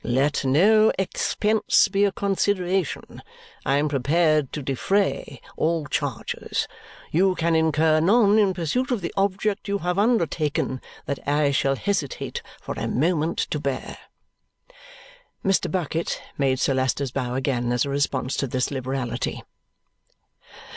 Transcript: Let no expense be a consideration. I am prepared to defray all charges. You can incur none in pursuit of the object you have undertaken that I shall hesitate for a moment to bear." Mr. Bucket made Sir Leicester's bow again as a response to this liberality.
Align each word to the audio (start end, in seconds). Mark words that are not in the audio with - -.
Let 0.03 0.43
no 0.43 0.91
expense 0.97 1.87
be 1.87 2.05
a 2.05 2.11
consideration. 2.11 3.21
I 3.67 3.77
am 3.77 3.87
prepared 3.87 4.51
to 4.53 4.63
defray 4.63 5.39
all 5.55 5.85
charges. 5.85 6.67
You 7.11 7.35
can 7.35 7.55
incur 7.55 7.99
none 7.99 8.39
in 8.39 8.55
pursuit 8.55 8.89
of 8.89 9.01
the 9.01 9.13
object 9.15 9.67
you 9.67 9.77
have 9.85 9.99
undertaken 9.99 10.81
that 11.05 11.19
I 11.29 11.51
shall 11.51 11.75
hesitate 11.75 12.41
for 12.59 12.73
a 12.79 12.87
moment 12.87 13.37
to 13.51 13.59
bear." 13.59 13.95
Mr. 15.45 15.69
Bucket 15.69 16.19
made 16.35 16.59
Sir 16.59 16.73
Leicester's 16.73 17.11
bow 17.11 17.35
again 17.35 17.71
as 17.71 17.85
a 17.85 17.89
response 17.91 18.35
to 18.37 18.47
this 18.47 18.71
liberality. 18.71 19.43